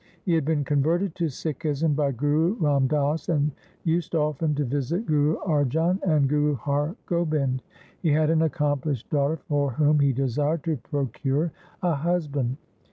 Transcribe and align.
He 0.23 0.33
had 0.33 0.45
been 0.45 0.63
converted 0.63 1.13
to 1.13 1.25
Sikhism 1.25 1.93
by 1.95 2.11
Guru 2.11 2.53
Ram 2.55 2.87
Das 2.87 3.29
and 3.29 3.51
used 3.83 4.15
often 4.15 4.55
to 4.55 4.65
visit 4.65 5.05
Guru 5.05 5.37
Arjan 5.41 6.01
and 6.01 6.27
Guru 6.27 6.55
Har 6.55 6.95
Gobind. 7.05 7.61
He 8.01 8.09
had 8.09 8.31
an 8.31 8.41
accomplished 8.41 9.11
daughter 9.11 9.37
for 9.37 9.73
whom 9.73 9.99
he 9.99 10.11
desired 10.11 10.63
to 10.63 10.77
procure 10.77 11.51
a 11.83 11.93
husband. 11.93 12.57